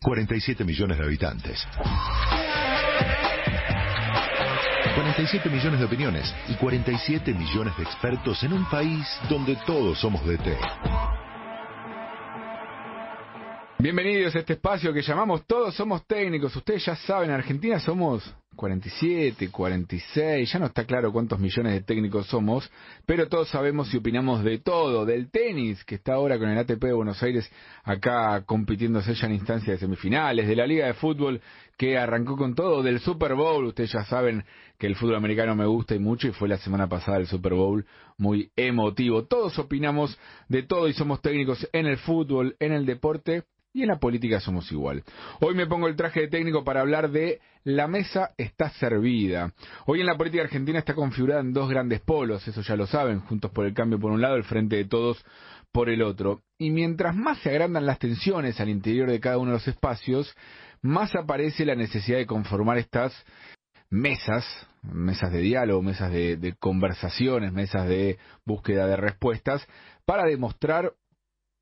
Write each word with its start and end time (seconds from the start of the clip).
47 0.00 0.64
millones 0.64 0.98
de 0.98 1.04
habitantes. 1.04 1.66
47 4.94 5.50
millones 5.50 5.80
de 5.80 5.86
opiniones 5.86 6.34
y 6.48 6.54
47 6.54 7.34
millones 7.34 7.76
de 7.76 7.82
expertos 7.82 8.42
en 8.42 8.54
un 8.54 8.64
país 8.70 9.06
donde 9.28 9.56
todos 9.66 9.98
somos 9.98 10.24
de 10.26 10.38
té. 10.38 10.56
Bienvenidos 13.78 14.34
a 14.36 14.40
este 14.40 14.54
espacio 14.54 14.92
que 14.92 15.02
llamamos 15.02 15.46
Todos 15.46 15.74
Somos 15.74 16.06
Técnicos. 16.06 16.54
Ustedes 16.54 16.84
ya 16.84 16.96
saben, 16.96 17.30
en 17.30 17.36
Argentina 17.36 17.80
somos 17.80 18.34
47, 18.60 19.50
46, 19.50 20.52
ya 20.52 20.58
no 20.58 20.66
está 20.66 20.84
claro 20.84 21.10
cuántos 21.14 21.40
millones 21.40 21.72
de 21.72 21.80
técnicos 21.80 22.26
somos, 22.26 22.70
pero 23.06 23.26
todos 23.26 23.48
sabemos 23.48 23.92
y 23.94 23.96
opinamos 23.96 24.44
de 24.44 24.58
todo, 24.58 25.06
del 25.06 25.30
tenis, 25.30 25.82
que 25.84 25.94
está 25.94 26.12
ahora 26.12 26.38
con 26.38 26.50
el 26.50 26.58
ATP 26.58 26.82
de 26.84 26.92
Buenos 26.92 27.22
Aires 27.22 27.50
acá 27.84 28.44
compitiéndose 28.44 29.14
ya 29.14 29.28
en 29.28 29.32
instancias 29.32 29.76
de 29.76 29.86
semifinales, 29.86 30.46
de 30.46 30.56
la 30.56 30.66
Liga 30.66 30.86
de 30.86 30.92
Fútbol 30.92 31.40
que 31.78 31.96
arrancó 31.96 32.36
con 32.36 32.54
todo, 32.54 32.82
del 32.82 33.00
Super 33.00 33.34
Bowl, 33.34 33.64
ustedes 33.64 33.92
ya 33.92 34.04
saben 34.04 34.44
que 34.78 34.86
el 34.86 34.94
fútbol 34.94 35.14
americano 35.16 35.56
me 35.56 35.64
gusta 35.64 35.94
y 35.94 35.98
mucho 35.98 36.28
y 36.28 36.32
fue 36.32 36.46
la 36.46 36.58
semana 36.58 36.86
pasada 36.86 37.16
el 37.16 37.28
Super 37.28 37.54
Bowl 37.54 37.86
muy 38.18 38.50
emotivo. 38.56 39.24
Todos 39.24 39.58
opinamos 39.58 40.18
de 40.50 40.64
todo 40.64 40.86
y 40.86 40.92
somos 40.92 41.22
técnicos 41.22 41.66
en 41.72 41.86
el 41.86 41.96
fútbol, 41.96 42.56
en 42.60 42.72
el 42.72 42.84
deporte 42.84 43.44
y 43.72 43.82
en 43.82 43.88
la 43.88 43.98
política 43.98 44.40
somos 44.40 44.70
igual. 44.72 45.04
Hoy 45.40 45.54
me 45.54 45.66
pongo 45.66 45.86
el 45.88 45.96
traje 45.96 46.20
de 46.20 46.28
técnico 46.28 46.64
para 46.64 46.80
hablar 46.80 47.10
de 47.10 47.40
la 47.64 47.88
mesa 47.88 48.30
está 48.36 48.70
servida. 48.70 49.52
Hoy 49.86 50.00
en 50.00 50.06
la 50.06 50.16
política 50.16 50.42
argentina 50.42 50.78
está 50.78 50.94
configurada 50.94 51.40
en 51.40 51.52
dos 51.52 51.68
grandes 51.68 52.00
polos, 52.00 52.46
eso 52.48 52.62
ya 52.62 52.76
lo 52.76 52.86
saben, 52.86 53.20
juntos 53.20 53.50
por 53.52 53.66
el 53.66 53.74
cambio 53.74 54.00
por 54.00 54.12
un 54.12 54.20
lado, 54.20 54.36
el 54.36 54.44
frente 54.44 54.76
de 54.76 54.86
todos 54.86 55.24
por 55.72 55.88
el 55.88 56.02
otro. 56.02 56.42
Y 56.58 56.70
mientras 56.70 57.14
más 57.14 57.38
se 57.38 57.50
agrandan 57.50 57.86
las 57.86 57.98
tensiones 57.98 58.60
al 58.60 58.68
interior 58.68 59.10
de 59.10 59.20
cada 59.20 59.38
uno 59.38 59.52
de 59.52 59.58
los 59.58 59.68
espacios, 59.68 60.34
más 60.82 61.14
aparece 61.14 61.64
la 61.64 61.74
necesidad 61.74 62.18
de 62.18 62.26
conformar 62.26 62.78
estas 62.78 63.12
mesas, 63.90 64.44
mesas 64.82 65.32
de 65.32 65.40
diálogo, 65.40 65.82
mesas 65.82 66.10
de, 66.10 66.36
de 66.36 66.54
conversaciones, 66.54 67.52
mesas 67.52 67.86
de 67.86 68.18
búsqueda 68.44 68.86
de 68.86 68.96
respuestas, 68.96 69.66
para 70.06 70.24
demostrar 70.24 70.92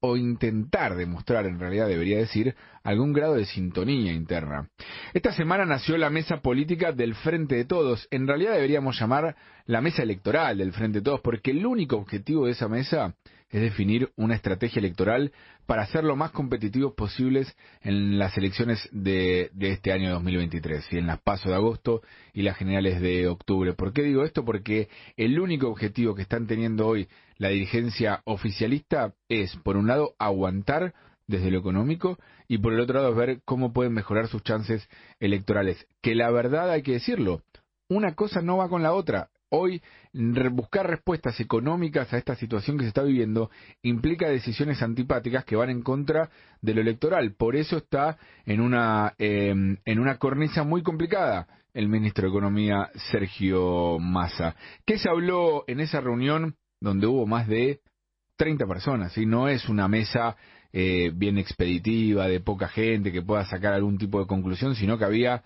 o 0.00 0.16
intentar 0.16 0.94
demostrar, 0.96 1.46
en 1.46 1.58
realidad 1.58 1.88
debería 1.88 2.18
decir, 2.18 2.54
algún 2.84 3.12
grado 3.12 3.34
de 3.34 3.46
sintonía 3.46 4.12
interna. 4.12 4.68
Esta 5.12 5.32
semana 5.32 5.64
nació 5.64 5.98
la 5.98 6.10
mesa 6.10 6.40
política 6.40 6.92
del 6.92 7.14
Frente 7.14 7.56
de 7.56 7.64
Todos. 7.64 8.06
En 8.10 8.26
realidad 8.26 8.54
deberíamos 8.54 8.98
llamar 8.98 9.36
la 9.66 9.80
mesa 9.80 10.02
electoral 10.02 10.58
del 10.58 10.72
Frente 10.72 10.98
de 10.98 11.04
Todos, 11.04 11.20
porque 11.20 11.50
el 11.50 11.66
único 11.66 11.96
objetivo 11.96 12.46
de 12.46 12.52
esa 12.52 12.68
mesa 12.68 13.14
es 13.50 13.60
definir 13.60 14.10
una 14.16 14.34
estrategia 14.34 14.80
electoral 14.80 15.32
para 15.66 15.86
ser 15.86 16.04
lo 16.04 16.16
más 16.16 16.30
competitivos 16.30 16.94
posibles 16.94 17.56
en 17.82 18.18
las 18.18 18.36
elecciones 18.36 18.88
de, 18.92 19.50
este 19.58 19.92
año 19.92 20.10
2023, 20.12 20.86
y 20.92 20.98
en 20.98 21.06
las 21.06 21.20
pasos 21.20 21.46
de 21.46 21.54
agosto 21.54 22.02
y 22.32 22.42
las 22.42 22.56
generales 22.56 23.00
de 23.00 23.28
octubre. 23.28 23.74
¿Por 23.74 23.92
qué 23.92 24.02
digo 24.02 24.24
esto? 24.24 24.44
Porque 24.44 24.88
el 25.16 25.38
único 25.40 25.68
objetivo 25.68 26.14
que 26.14 26.22
están 26.22 26.46
teniendo 26.46 26.86
hoy 26.86 27.08
la 27.36 27.48
dirigencia 27.48 28.22
oficialista 28.24 29.14
es, 29.28 29.56
por 29.56 29.76
un 29.76 29.86
lado, 29.86 30.14
aguantar 30.18 30.94
desde 31.26 31.50
lo 31.50 31.58
económico 31.58 32.18
y 32.48 32.58
por 32.58 32.72
el 32.72 32.80
otro 32.80 33.00
lado 33.00 33.14
ver 33.14 33.40
cómo 33.44 33.72
pueden 33.72 33.92
mejorar 33.92 34.28
sus 34.28 34.42
chances 34.42 34.88
electorales. 35.20 35.86
Que 36.02 36.14
la 36.14 36.30
verdad 36.30 36.70
hay 36.70 36.82
que 36.82 36.92
decirlo, 36.92 37.42
una 37.88 38.14
cosa 38.14 38.40
no 38.40 38.56
va 38.56 38.68
con 38.68 38.82
la 38.82 38.92
otra. 38.92 39.30
Hoy 39.50 39.82
buscar 40.50 40.86
respuestas 40.86 41.40
económicas 41.40 42.12
a 42.12 42.18
esta 42.18 42.34
situación 42.34 42.76
que 42.76 42.84
se 42.84 42.88
está 42.88 43.02
viviendo 43.02 43.50
implica 43.82 44.28
decisiones 44.28 44.82
antipáticas 44.82 45.44
que 45.44 45.56
van 45.56 45.70
en 45.70 45.82
contra 45.82 46.30
de 46.60 46.74
lo 46.74 46.80
electoral. 46.82 47.34
Por 47.34 47.56
eso 47.56 47.78
está 47.78 48.18
en 48.44 48.60
una, 48.60 49.14
eh, 49.18 49.48
en 49.84 49.98
una 49.98 50.18
cornisa 50.18 50.64
muy 50.64 50.82
complicada 50.82 51.46
el 51.72 51.88
ministro 51.88 52.24
de 52.24 52.30
Economía 52.30 52.90
Sergio 53.10 53.98
Massa. 53.98 54.54
¿Qué 54.84 54.98
se 54.98 55.08
habló 55.08 55.64
en 55.66 55.80
esa 55.80 56.00
reunión 56.00 56.56
donde 56.80 57.06
hubo 57.06 57.26
más 57.26 57.46
de 57.46 57.80
30 58.36 58.66
personas? 58.66 59.16
y 59.16 59.26
No 59.26 59.48
es 59.48 59.68
una 59.68 59.88
mesa 59.88 60.36
eh, 60.72 61.10
bien 61.14 61.38
expeditiva, 61.38 62.28
de 62.28 62.40
poca 62.40 62.68
gente 62.68 63.12
que 63.12 63.22
pueda 63.22 63.46
sacar 63.46 63.72
algún 63.72 63.96
tipo 63.96 64.20
de 64.20 64.26
conclusión, 64.26 64.74
sino 64.74 64.98
que 64.98 65.04
había 65.04 65.42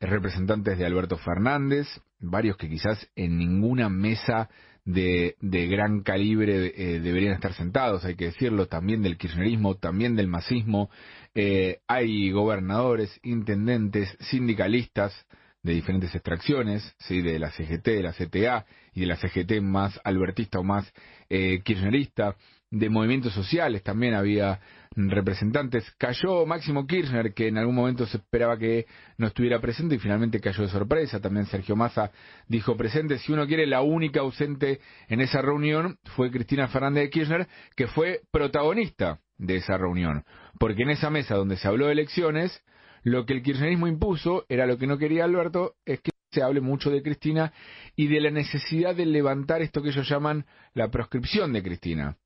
representantes 0.00 0.78
de 0.78 0.86
Alberto 0.86 1.16
Fernández, 1.16 1.86
varios 2.20 2.56
que 2.56 2.68
quizás 2.68 3.08
en 3.16 3.38
ninguna 3.38 3.88
mesa 3.88 4.48
de, 4.84 5.36
de 5.40 5.66
gran 5.66 6.02
calibre 6.02 6.72
eh, 6.76 7.00
deberían 7.00 7.34
estar 7.34 7.54
sentados, 7.54 8.04
hay 8.04 8.16
que 8.16 8.26
decirlo, 8.26 8.66
también 8.66 9.02
del 9.02 9.16
kirchnerismo, 9.16 9.76
también 9.76 10.14
del 10.16 10.28
masismo, 10.28 10.90
eh, 11.34 11.78
hay 11.88 12.30
gobernadores, 12.30 13.18
intendentes, 13.22 14.14
sindicalistas 14.20 15.14
de 15.62 15.72
diferentes 15.72 16.14
extracciones, 16.14 16.94
¿sí? 16.98 17.22
de 17.22 17.38
la 17.38 17.50
CGT, 17.50 17.86
de 17.86 18.02
la 18.02 18.12
CTA 18.12 18.66
y 18.92 19.00
de 19.00 19.06
la 19.06 19.16
CGT 19.16 19.62
más 19.62 19.98
albertista 20.04 20.58
o 20.58 20.62
más 20.62 20.92
eh, 21.30 21.62
kirchnerista, 21.64 22.36
de 22.70 22.90
movimientos 22.90 23.32
sociales 23.32 23.82
también 23.82 24.14
había 24.14 24.60
representantes. 24.96 25.90
Cayó 25.98 26.46
Máximo 26.46 26.86
Kirchner, 26.86 27.34
que 27.34 27.48
en 27.48 27.58
algún 27.58 27.74
momento 27.74 28.06
se 28.06 28.18
esperaba 28.18 28.58
que 28.58 28.86
no 29.18 29.26
estuviera 29.26 29.60
presente 29.60 29.96
y 29.96 29.98
finalmente 29.98 30.40
cayó 30.40 30.62
de 30.62 30.68
sorpresa. 30.68 31.20
También 31.20 31.46
Sergio 31.46 31.76
Massa 31.76 32.10
dijo 32.48 32.76
presente. 32.76 33.18
Si 33.18 33.32
uno 33.32 33.46
quiere, 33.46 33.66
la 33.66 33.82
única 33.82 34.20
ausente 34.20 34.80
en 35.08 35.20
esa 35.20 35.42
reunión 35.42 35.98
fue 36.16 36.30
Cristina 36.30 36.68
Fernández 36.68 37.04
de 37.04 37.10
Kirchner, 37.10 37.48
que 37.76 37.86
fue 37.86 38.22
protagonista 38.30 39.20
de 39.38 39.56
esa 39.56 39.76
reunión. 39.76 40.24
Porque 40.58 40.82
en 40.82 40.90
esa 40.90 41.10
mesa 41.10 41.34
donde 41.34 41.56
se 41.56 41.68
habló 41.68 41.86
de 41.86 41.92
elecciones, 41.92 42.62
lo 43.02 43.26
que 43.26 43.34
el 43.34 43.42
kirchnerismo 43.42 43.86
impuso 43.86 44.44
era 44.48 44.66
lo 44.66 44.78
que 44.78 44.86
no 44.86 44.98
quería 44.98 45.24
Alberto, 45.24 45.74
es 45.84 46.00
que 46.00 46.10
se 46.30 46.42
hable 46.42 46.60
mucho 46.60 46.90
de 46.90 47.02
Cristina 47.02 47.52
y 47.94 48.08
de 48.08 48.20
la 48.20 48.30
necesidad 48.30 48.94
de 48.94 49.06
levantar 49.06 49.62
esto 49.62 49.82
que 49.82 49.90
ellos 49.90 50.08
llaman 50.08 50.46
la 50.72 50.90
proscripción 50.90 51.52
de 51.52 51.62
Cristina. 51.62 52.16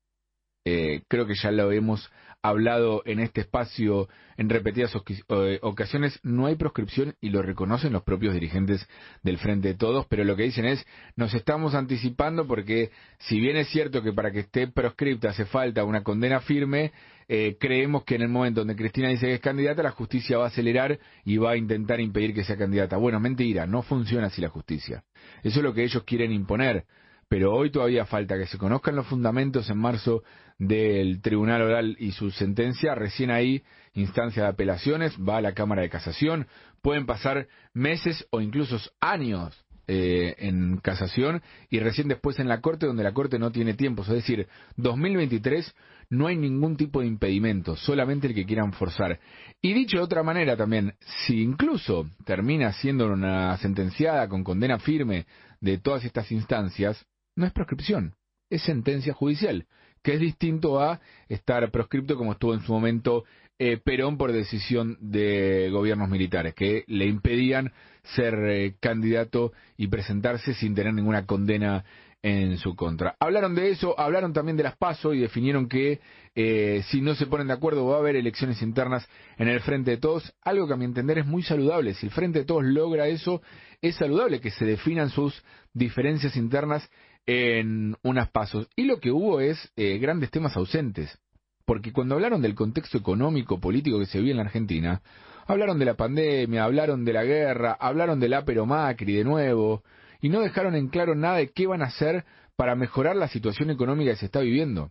Eh, 0.71 1.01
creo 1.07 1.25
que 1.25 1.33
ya 1.33 1.49
lo 1.49 1.71
hemos 1.71 2.11
hablado 2.43 3.01
en 3.05 3.19
este 3.19 3.41
espacio 3.41 4.07
en 4.37 4.49
repetidas 4.49 4.95
eh, 4.95 5.59
ocasiones, 5.63 6.19
no 6.21 6.45
hay 6.45 6.57
proscripción 6.57 7.15
y 7.19 7.31
lo 7.31 7.41
reconocen 7.41 7.91
los 7.91 8.03
propios 8.03 8.35
dirigentes 8.35 8.87
del 9.23 9.39
Frente 9.39 9.69
de 9.69 9.73
Todos, 9.73 10.05
pero 10.05 10.23
lo 10.23 10.35
que 10.35 10.43
dicen 10.43 10.65
es, 10.65 10.85
nos 11.15 11.33
estamos 11.33 11.73
anticipando 11.73 12.45
porque 12.45 12.91
si 13.17 13.39
bien 13.39 13.57
es 13.57 13.67
cierto 13.69 14.03
que 14.03 14.13
para 14.13 14.31
que 14.31 14.41
esté 14.41 14.67
proscripta 14.67 15.29
hace 15.29 15.45
falta 15.45 15.83
una 15.83 16.03
condena 16.03 16.39
firme, 16.39 16.91
eh, 17.27 17.57
creemos 17.59 18.03
que 18.03 18.15
en 18.15 18.21
el 18.21 18.29
momento 18.29 18.61
donde 18.61 18.75
Cristina 18.75 19.09
dice 19.09 19.25
que 19.25 19.33
es 19.33 19.41
candidata, 19.41 19.81
la 19.81 19.91
justicia 19.91 20.37
va 20.37 20.45
a 20.45 20.49
acelerar 20.49 20.99
y 21.25 21.37
va 21.37 21.51
a 21.51 21.57
intentar 21.57 21.99
impedir 21.99 22.35
que 22.35 22.43
sea 22.43 22.57
candidata. 22.57 22.95
Bueno, 22.97 23.19
mentira, 23.19 23.65
no 23.65 23.81
funciona 23.81 24.27
así 24.27 24.39
la 24.39 24.49
justicia. 24.49 25.03
Eso 25.41 25.59
es 25.59 25.63
lo 25.63 25.73
que 25.73 25.83
ellos 25.83 26.03
quieren 26.03 26.31
imponer 26.31 26.85
pero 27.29 27.53
hoy 27.53 27.69
todavía 27.69 28.05
falta 28.07 28.37
que 28.37 28.47
se 28.47 28.57
conozcan 28.57 28.95
los 28.95 29.05
fundamentos 29.05 29.69
en 29.69 29.77
marzo 29.77 30.23
del 30.59 31.21
Tribunal 31.21 31.61
Oral 31.63 31.95
y 31.99 32.11
su 32.11 32.29
sentencia, 32.31 32.93
recién 32.93 33.31
ahí, 33.31 33.63
instancia 33.93 34.43
de 34.43 34.49
apelaciones, 34.49 35.17
va 35.17 35.37
a 35.37 35.41
la 35.41 35.53
Cámara 35.53 35.81
de 35.81 35.89
Casación, 35.89 36.47
pueden 36.81 37.05
pasar 37.05 37.47
meses 37.73 38.27
o 38.29 38.41
incluso 38.41 38.77
años 38.99 39.57
eh, 39.87 40.35
en 40.37 40.77
casación 40.77 41.41
y 41.71 41.79
recién 41.79 42.09
después 42.09 42.39
en 42.39 42.47
la 42.47 42.61
Corte 42.61 42.85
donde 42.85 43.03
la 43.03 43.13
Corte 43.13 43.39
no 43.39 43.51
tiene 43.51 43.73
tiempo, 43.73 44.03
es 44.03 44.09
decir, 44.09 44.47
2023 44.75 45.73
no 46.11 46.27
hay 46.27 46.37
ningún 46.37 46.75
tipo 46.75 47.01
de 47.01 47.07
impedimento, 47.07 47.75
solamente 47.75 48.27
el 48.27 48.35
que 48.35 48.45
quieran 48.45 48.73
forzar. 48.73 49.19
Y 49.61 49.73
dicho 49.73 49.97
de 49.97 50.03
otra 50.03 50.23
manera 50.23 50.57
también, 50.57 50.93
si 51.25 51.41
incluso 51.41 52.07
termina 52.25 52.73
siendo 52.73 53.11
una 53.11 53.57
sentenciada 53.57 54.27
con 54.27 54.43
condena 54.43 54.77
firme 54.77 55.25
de 55.61 55.77
todas 55.77 56.03
estas 56.03 56.31
instancias, 56.31 57.03
no 57.35 57.45
es 57.45 57.51
proscripción, 57.51 58.13
es 58.49 58.61
sentencia 58.63 59.13
judicial, 59.13 59.65
que 60.01 60.13
es 60.13 60.19
distinto 60.19 60.79
a 60.81 60.99
estar 61.27 61.69
proscripto 61.71 62.15
como 62.15 62.33
estuvo 62.33 62.53
en 62.53 62.61
su 62.61 62.71
momento 62.71 63.25
eh, 63.57 63.77
Perón 63.77 64.17
por 64.17 64.31
decisión 64.31 64.97
de 65.01 65.69
gobiernos 65.71 66.09
militares, 66.09 66.53
que 66.53 66.85
le 66.87 67.05
impedían 67.05 67.73
ser 68.15 68.35
eh, 68.35 68.75
candidato 68.79 69.51
y 69.77 69.87
presentarse 69.87 70.53
sin 70.53 70.73
tener 70.73 70.93
ninguna 70.93 71.25
condena 71.25 71.83
en 72.21 72.57
su 72.57 72.75
contra. 72.75 73.15
Hablaron 73.19 73.55
de 73.55 73.69
eso, 73.69 73.97
hablaron 73.99 74.33
también 74.33 74.57
de 74.57 74.63
las 74.63 74.75
PASO 74.75 75.13
y 75.13 75.19
definieron 75.19 75.69
que 75.69 75.99
eh, 76.35 76.83
si 76.87 77.01
no 77.01 77.15
se 77.15 77.27
ponen 77.27 77.47
de 77.47 77.53
acuerdo 77.53 77.85
va 77.85 77.95
a 77.95 77.99
haber 77.99 78.15
elecciones 78.15 78.61
internas 78.61 79.07
en 79.37 79.47
el 79.47 79.61
Frente 79.61 79.91
de 79.91 79.97
Todos, 79.97 80.33
algo 80.41 80.67
que 80.67 80.73
a 80.73 80.77
mi 80.77 80.85
entender 80.85 81.17
es 81.19 81.25
muy 81.25 81.43
saludable. 81.43 81.93
Si 81.93 82.07
el 82.07 82.11
Frente 82.11 82.39
de 82.39 82.45
Todos 82.45 82.65
logra 82.65 83.07
eso, 83.07 83.41
es 83.81 83.95
saludable 83.95 84.41
que 84.41 84.51
se 84.51 84.65
definan 84.65 85.09
sus 85.09 85.43
diferencias 85.73 86.35
internas 86.35 86.89
en 87.29 87.95
unas 88.01 88.29
pasos. 88.31 88.67
Y 88.75 88.85
lo 88.85 88.99
que 88.99 89.11
hubo 89.11 89.39
es 89.39 89.71
eh, 89.75 89.99
grandes 89.99 90.31
temas 90.31 90.57
ausentes. 90.57 91.19
Porque 91.63 91.93
cuando 91.93 92.15
hablaron 92.15 92.41
del 92.41 92.55
contexto 92.55 92.97
económico, 92.97 93.59
político 93.59 93.99
que 93.99 94.07
se 94.07 94.17
vive 94.17 94.31
en 94.31 94.37
la 94.37 94.43
Argentina, 94.43 95.03
hablaron 95.45 95.77
de 95.77 95.85
la 95.85 95.93
pandemia, 95.93 96.63
hablaron 96.63 97.05
de 97.05 97.13
la 97.13 97.23
guerra, 97.23 97.77
hablaron 97.79 98.19
del 98.19 98.33
Apero 98.33 98.65
Macri 98.65 99.13
de 99.13 99.23
nuevo, 99.23 99.83
y 100.21 100.29
no 100.29 100.41
dejaron 100.41 100.73
en 100.73 100.87
claro 100.87 101.13
nada 101.13 101.37
de 101.37 101.51
qué 101.51 101.67
van 101.67 101.83
a 101.83 101.87
hacer 101.87 102.25
para 102.55 102.75
mejorar 102.75 103.15
la 103.15 103.27
situación 103.27 103.69
económica 103.69 104.09
que 104.11 104.17
se 104.17 104.25
está 104.25 104.39
viviendo. 104.39 104.89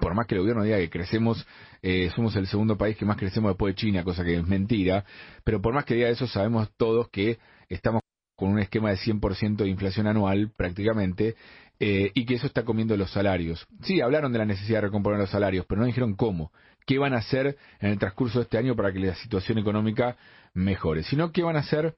por 0.00 0.14
más 0.14 0.26
que 0.26 0.34
el 0.34 0.40
gobierno 0.40 0.64
diga 0.64 0.78
que 0.78 0.90
crecemos, 0.90 1.46
eh, 1.82 2.10
somos 2.16 2.34
el 2.34 2.46
segundo 2.46 2.76
país 2.76 2.96
que 2.96 3.04
más 3.04 3.18
crecemos 3.18 3.50
después 3.50 3.74
de 3.74 3.80
China, 3.80 4.02
cosa 4.02 4.24
que 4.24 4.34
es 4.34 4.46
mentira, 4.46 5.04
pero 5.44 5.60
por 5.60 5.74
más 5.74 5.84
que 5.84 5.94
diga 5.94 6.08
eso, 6.08 6.26
sabemos 6.26 6.70
todos 6.76 7.08
que 7.10 7.38
estamos 7.68 7.99
con 8.40 8.48
un 8.48 8.58
esquema 8.58 8.88
de 8.88 8.96
100% 8.96 9.56
de 9.56 9.68
inflación 9.68 10.06
anual 10.06 10.50
prácticamente, 10.56 11.36
eh, 11.78 12.10
y 12.14 12.24
que 12.24 12.34
eso 12.36 12.46
está 12.46 12.64
comiendo 12.64 12.96
los 12.96 13.10
salarios. 13.10 13.66
Sí, 13.82 14.00
hablaron 14.00 14.32
de 14.32 14.38
la 14.38 14.46
necesidad 14.46 14.78
de 14.78 14.86
recomponer 14.86 15.20
los 15.20 15.28
salarios, 15.28 15.66
pero 15.68 15.82
no 15.82 15.86
dijeron 15.86 16.14
cómo, 16.16 16.50
qué 16.86 16.98
van 16.98 17.12
a 17.12 17.18
hacer 17.18 17.58
en 17.80 17.90
el 17.90 17.98
transcurso 17.98 18.38
de 18.38 18.44
este 18.44 18.56
año 18.56 18.74
para 18.74 18.92
que 18.94 18.98
la 18.98 19.14
situación 19.14 19.58
económica 19.58 20.16
mejore, 20.54 21.02
sino 21.02 21.32
qué 21.32 21.42
van 21.42 21.56
a 21.56 21.60
hacer 21.60 21.96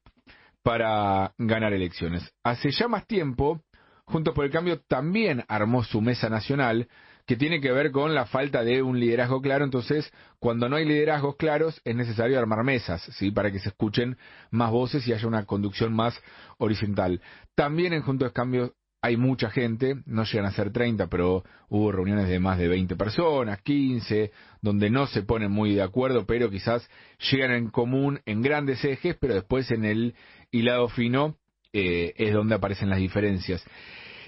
para 0.64 1.32
ganar 1.38 1.72
elecciones. 1.72 2.28
Hace 2.42 2.72
ya 2.72 2.88
más 2.88 3.06
tiempo, 3.06 3.62
Juntos 4.12 4.34
por 4.34 4.44
el 4.44 4.50
Cambio 4.50 4.78
también 4.80 5.42
armó 5.48 5.82
su 5.84 6.02
mesa 6.02 6.28
nacional, 6.28 6.86
que 7.26 7.36
tiene 7.36 7.62
que 7.62 7.72
ver 7.72 7.92
con 7.92 8.14
la 8.14 8.26
falta 8.26 8.62
de 8.62 8.82
un 8.82 9.00
liderazgo 9.00 9.40
claro. 9.40 9.64
Entonces, 9.64 10.12
cuando 10.38 10.68
no 10.68 10.76
hay 10.76 10.84
liderazgos 10.84 11.36
claros, 11.36 11.80
es 11.84 11.96
necesario 11.96 12.38
armar 12.38 12.62
mesas, 12.62 13.00
¿sí? 13.14 13.30
Para 13.30 13.50
que 13.50 13.58
se 13.58 13.70
escuchen 13.70 14.18
más 14.50 14.70
voces 14.70 15.08
y 15.08 15.14
haya 15.14 15.26
una 15.26 15.46
conducción 15.46 15.94
más 15.94 16.20
horizontal. 16.58 17.22
También 17.54 17.94
en 17.94 18.02
Juntos 18.02 18.32
Cambio 18.32 18.74
hay 19.00 19.16
mucha 19.16 19.48
gente, 19.48 19.96
no 20.04 20.24
llegan 20.24 20.44
a 20.44 20.52
ser 20.52 20.72
30, 20.72 21.06
pero 21.06 21.42
hubo 21.70 21.90
reuniones 21.90 22.28
de 22.28 22.38
más 22.38 22.58
de 22.58 22.68
20 22.68 22.94
personas, 22.96 23.62
15, 23.62 24.30
donde 24.60 24.90
no 24.90 25.06
se 25.06 25.22
ponen 25.22 25.50
muy 25.50 25.74
de 25.74 25.82
acuerdo, 25.82 26.26
pero 26.26 26.50
quizás 26.50 26.86
llegan 27.30 27.52
en 27.52 27.70
común 27.70 28.20
en 28.26 28.42
grandes 28.42 28.84
ejes, 28.84 29.16
pero 29.18 29.32
después 29.34 29.70
en 29.70 29.86
el 29.86 30.14
hilado 30.50 30.88
fino 30.88 31.38
eh, 31.72 32.12
es 32.16 32.34
donde 32.34 32.54
aparecen 32.54 32.90
las 32.90 32.98
diferencias. 32.98 33.64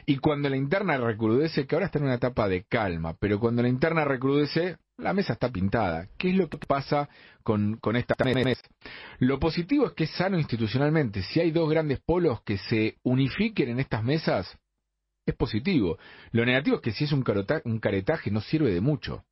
Y 0.06 0.18
cuando 0.18 0.48
la 0.48 0.56
interna 0.56 0.98
recrudece, 0.98 1.66
que 1.66 1.74
ahora 1.74 1.86
está 1.86 1.98
en 1.98 2.04
una 2.04 2.14
etapa 2.14 2.48
de 2.48 2.64
calma, 2.64 3.16
pero 3.18 3.40
cuando 3.40 3.62
la 3.62 3.68
interna 3.68 4.04
recrudece, 4.04 4.76
la 4.98 5.12
mesa 5.12 5.32
está 5.32 5.50
pintada. 5.50 6.08
¿Qué 6.18 6.30
es 6.30 6.36
lo 6.36 6.48
que 6.48 6.58
pasa 6.58 7.08
con, 7.42 7.78
con 7.78 7.96
esta 7.96 8.14
mesa? 8.24 8.60
Lo 9.18 9.38
positivo 9.38 9.86
es 9.86 9.92
que 9.92 10.04
es 10.04 10.10
sano 10.10 10.38
institucionalmente. 10.38 11.22
Si 11.22 11.40
hay 11.40 11.50
dos 11.50 11.68
grandes 11.70 12.00
polos 12.00 12.42
que 12.42 12.58
se 12.58 12.98
unifiquen 13.02 13.70
en 13.70 13.80
estas 13.80 14.04
mesas, 14.04 14.58
es 15.26 15.34
positivo. 15.34 15.98
Lo 16.32 16.44
negativo 16.44 16.76
es 16.76 16.82
que 16.82 16.92
si 16.92 17.04
es 17.04 17.12
un, 17.12 17.24
un 17.64 17.78
caretaje 17.80 18.30
no 18.30 18.40
sirve 18.40 18.72
de 18.72 18.80
mucho. 18.80 19.24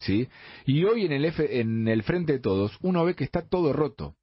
¿sí? 0.00 0.28
Y 0.66 0.84
hoy 0.84 1.06
en 1.06 1.12
el, 1.12 1.32
en 1.38 1.88
el 1.88 2.02
frente 2.02 2.34
de 2.34 2.38
todos 2.40 2.76
uno 2.82 3.04
ve 3.04 3.14
que 3.14 3.24
está 3.24 3.42
todo 3.42 3.72
roto. 3.72 4.16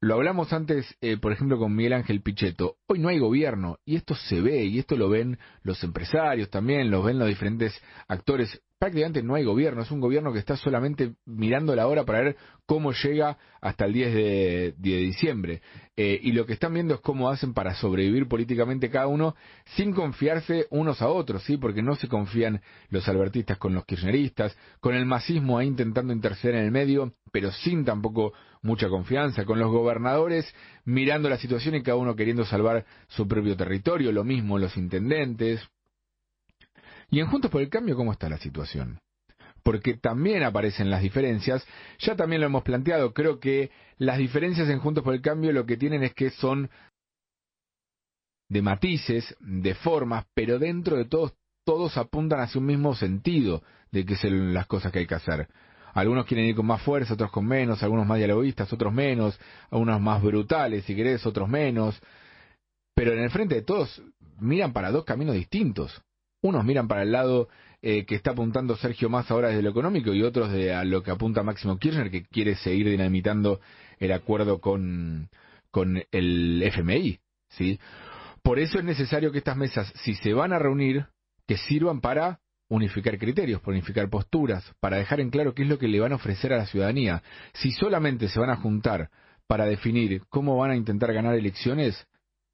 Lo 0.00 0.14
hablamos 0.14 0.52
antes, 0.52 0.96
eh, 1.00 1.16
por 1.16 1.32
ejemplo, 1.32 1.58
con 1.58 1.74
Miguel 1.74 1.94
Ángel 1.94 2.20
Pichetto. 2.20 2.76
Hoy 2.86 2.98
no 2.98 3.08
hay 3.08 3.18
gobierno 3.18 3.78
y 3.86 3.96
esto 3.96 4.14
se 4.14 4.40
ve 4.40 4.64
y 4.64 4.78
esto 4.78 4.96
lo 4.96 5.08
ven 5.08 5.38
los 5.62 5.82
empresarios 5.82 6.50
también, 6.50 6.90
lo 6.90 7.02
ven 7.02 7.18
los 7.18 7.28
diferentes 7.28 7.80
actores 8.06 8.60
prácticamente 8.84 9.22
no 9.22 9.34
hay 9.34 9.44
gobierno, 9.44 9.80
es 9.80 9.90
un 9.90 10.00
gobierno 10.00 10.30
que 10.30 10.38
está 10.38 10.58
solamente 10.58 11.14
mirando 11.24 11.74
la 11.74 11.86
hora 11.86 12.04
para 12.04 12.20
ver 12.20 12.36
cómo 12.66 12.92
llega 12.92 13.38
hasta 13.62 13.86
el 13.86 13.94
10 13.94 14.14
de, 14.14 14.74
diciembre. 14.76 15.62
Eh, 15.96 16.20
y 16.22 16.32
lo 16.32 16.44
que 16.44 16.52
están 16.52 16.74
viendo 16.74 16.92
es 16.92 17.00
cómo 17.00 17.30
hacen 17.30 17.54
para 17.54 17.74
sobrevivir 17.76 18.28
políticamente 18.28 18.90
cada 18.90 19.06
uno 19.06 19.36
sin 19.76 19.94
confiarse 19.94 20.66
unos 20.68 21.00
a 21.00 21.08
otros, 21.08 21.42
¿sí? 21.44 21.56
Porque 21.56 21.82
no 21.82 21.94
se 21.94 22.08
confían 22.08 22.60
los 22.90 23.08
albertistas 23.08 23.56
con 23.56 23.72
los 23.72 23.86
kirchneristas, 23.86 24.54
con 24.80 24.94
el 24.94 25.06
masismo 25.06 25.56
ahí 25.56 25.68
intentando 25.68 26.12
interceder 26.12 26.56
en 26.56 26.66
el 26.66 26.70
medio, 26.70 27.14
pero 27.32 27.52
sin 27.52 27.86
tampoco 27.86 28.34
mucha 28.64 28.88
confianza, 28.88 29.44
con 29.44 29.60
los 29.60 29.70
gobernadores 29.70 30.52
mirando 30.84 31.28
la 31.28 31.38
situación 31.38 31.76
y 31.76 31.82
cada 31.82 31.96
uno 31.96 32.16
queriendo 32.16 32.44
salvar 32.44 32.84
su 33.06 33.28
propio 33.28 33.56
territorio, 33.56 34.10
lo 34.10 34.24
mismo 34.24 34.58
los 34.58 34.76
intendentes, 34.76 35.60
y 37.10 37.20
en 37.20 37.26
Juntos 37.26 37.50
por 37.50 37.60
el 37.60 37.68
Cambio, 37.68 37.94
¿cómo 37.96 38.12
está 38.12 38.28
la 38.28 38.38
situación? 38.38 38.98
Porque 39.62 39.94
también 39.94 40.42
aparecen 40.42 40.90
las 40.90 41.00
diferencias. 41.00 41.64
Ya 42.00 42.16
también 42.16 42.40
lo 42.40 42.48
hemos 42.48 42.64
planteado. 42.64 43.14
Creo 43.14 43.38
que 43.38 43.70
las 43.98 44.18
diferencias 44.18 44.68
en 44.68 44.80
Juntos 44.80 45.04
por 45.04 45.14
el 45.14 45.22
Cambio 45.22 45.52
lo 45.52 45.64
que 45.64 45.76
tienen 45.76 46.02
es 46.02 46.12
que 46.12 46.30
son 46.30 46.70
de 48.48 48.62
matices, 48.62 49.36
de 49.40 49.74
formas, 49.74 50.26
pero 50.34 50.58
dentro 50.58 50.96
de 50.96 51.06
todos, 51.06 51.34
todos 51.64 51.96
apuntan 51.96 52.40
hacia 52.40 52.60
un 52.60 52.66
mismo 52.66 52.94
sentido 52.94 53.62
de 53.90 54.04
que 54.04 54.16
son 54.16 54.52
las 54.52 54.66
cosas 54.66 54.92
que 54.92 55.00
hay 55.00 55.06
que 55.06 55.14
hacer. 55.14 55.48
Algunos 55.94 56.26
quieren 56.26 56.46
ir 56.46 56.56
con 56.56 56.66
más 56.66 56.82
fuerza, 56.82 57.14
otros 57.14 57.30
con 57.30 57.46
menos, 57.46 57.82
algunos 57.82 58.06
más 58.06 58.18
dialoguistas, 58.18 58.72
otros 58.72 58.92
menos, 58.92 59.38
algunos 59.70 60.00
más 60.00 60.22
brutales, 60.22 60.84
si 60.84 60.94
querés, 60.94 61.24
otros 61.24 61.48
menos. 61.48 62.00
Pero 62.94 63.12
en 63.12 63.20
el 63.20 63.30
frente 63.30 63.54
de 63.54 63.62
todos 63.62 64.02
miran 64.40 64.72
para 64.72 64.90
dos 64.90 65.04
caminos 65.04 65.34
distintos. 65.36 66.02
Unos 66.42 66.64
miran 66.64 66.88
para 66.88 67.02
el 67.02 67.12
lado 67.12 67.48
eh, 67.80 68.04
que 68.06 68.16
está 68.16 68.32
apuntando 68.32 68.76
Sergio 68.76 69.08
Massa 69.08 69.34
ahora 69.34 69.48
desde 69.48 69.62
lo 69.62 69.70
económico 69.70 70.12
y 70.12 70.22
otros 70.22 70.50
de 70.52 70.74
a 70.74 70.84
lo 70.84 71.02
que 71.02 71.10
apunta 71.10 71.42
Máximo 71.42 71.78
Kirchner, 71.78 72.10
que 72.10 72.24
quiere 72.24 72.56
seguir 72.56 72.88
dinamitando 72.88 73.60
el 73.98 74.12
acuerdo 74.12 74.60
con, 74.60 75.28
con 75.70 76.02
el 76.10 76.62
FMI. 76.62 77.20
¿sí? 77.50 77.78
Por 78.42 78.58
eso 78.58 78.78
es 78.78 78.84
necesario 78.84 79.32
que 79.32 79.38
estas 79.38 79.56
mesas, 79.56 79.92
si 80.02 80.14
se 80.14 80.34
van 80.34 80.52
a 80.52 80.58
reunir, 80.58 81.06
que 81.46 81.56
sirvan 81.56 82.00
para 82.00 82.40
unificar 82.68 83.18
criterios, 83.18 83.60
unificar 83.66 84.08
posturas, 84.08 84.64
para 84.80 84.96
dejar 84.96 85.20
en 85.20 85.30
claro 85.30 85.54
qué 85.54 85.62
es 85.62 85.68
lo 85.68 85.78
que 85.78 85.88
le 85.88 86.00
van 86.00 86.12
a 86.12 86.16
ofrecer 86.16 86.52
a 86.52 86.58
la 86.58 86.66
ciudadanía. 86.66 87.22
Si 87.54 87.70
solamente 87.72 88.28
se 88.28 88.40
van 88.40 88.50
a 88.50 88.56
juntar 88.56 89.10
para 89.46 89.66
definir 89.66 90.22
cómo 90.28 90.56
van 90.56 90.70
a 90.70 90.76
intentar 90.76 91.12
ganar 91.12 91.34
elecciones, 91.34 92.06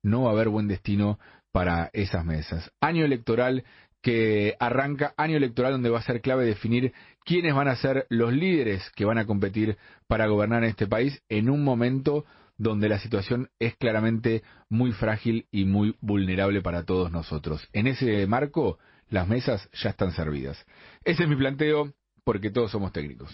no 0.03 0.23
va 0.23 0.31
a 0.31 0.33
haber 0.33 0.49
buen 0.49 0.69
destino 0.69 1.19
para 1.53 1.91
esas 1.93 2.25
mesas. 2.25 2.71
Año 2.81 3.05
electoral 3.05 3.65
que 4.03 4.57
arranca, 4.59 5.12
año 5.17 5.37
electoral 5.37 5.73
donde 5.73 5.91
va 5.91 5.99
a 5.99 6.03
ser 6.03 6.21
clave 6.21 6.47
definir 6.47 6.93
quiénes 7.25 7.55
van 7.55 7.69
a 7.69 7.77
ser 7.77 8.06
los 8.09 8.33
líderes 8.33 8.91
que 8.97 9.05
van 9.05 9.19
a 9.19 9.27
competir 9.27 9.77
para 10.06 10.27
gobernar 10.27 10.65
en 10.65 10.71
este 10.71 10.87
país 10.87 11.23
en 11.29 11.51
un 11.51 11.63
momento 11.63 12.25
donde 12.56 12.89
la 12.89 12.99
situación 12.99 13.49
es 13.59 13.77
claramente 13.77 14.43
muy 14.69 14.93
frágil 14.93 15.47
y 15.51 15.65
muy 15.65 15.97
vulnerable 16.01 16.61
para 16.61 16.85
todos 16.85 17.11
nosotros. 17.11 17.67
En 17.73 17.87
ese 17.87 18.27
marco, 18.27 18.79
las 19.11 19.29
mesas 19.29 19.69
ya 19.73 19.91
están 19.91 20.12
servidas. 20.12 20.65
Ese 21.05 21.25
es 21.25 21.29
mi 21.29 21.37
planteo 21.37 21.93
porque 22.25 22.51
todos 22.51 22.71
somos 22.71 22.93
técnicos. 22.93 23.31